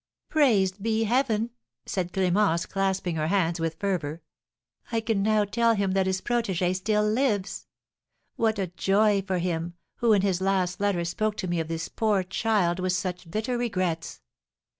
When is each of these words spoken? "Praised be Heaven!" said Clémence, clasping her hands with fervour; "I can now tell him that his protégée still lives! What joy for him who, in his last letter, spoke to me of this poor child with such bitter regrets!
"Praised 0.29 0.81
be 0.81 1.03
Heaven!" 1.03 1.51
said 1.85 2.11
Clémence, 2.11 2.67
clasping 2.67 3.17
her 3.17 3.27
hands 3.27 3.59
with 3.59 3.75
fervour; 3.79 4.23
"I 4.91 4.99
can 4.99 5.21
now 5.21 5.45
tell 5.45 5.75
him 5.75 5.91
that 5.91 6.07
his 6.07 6.21
protégée 6.21 6.75
still 6.75 7.03
lives! 7.07 7.67
What 8.35 8.75
joy 8.75 9.21
for 9.21 9.37
him 9.37 9.75
who, 9.97 10.13
in 10.13 10.23
his 10.23 10.41
last 10.41 10.79
letter, 10.81 11.05
spoke 11.05 11.37
to 11.37 11.47
me 11.47 11.59
of 11.59 11.67
this 11.67 11.87
poor 11.87 12.23
child 12.23 12.79
with 12.79 12.93
such 12.93 13.29
bitter 13.29 13.59
regrets! 13.59 14.21